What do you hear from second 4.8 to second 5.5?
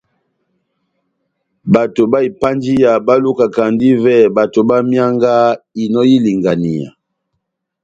mianga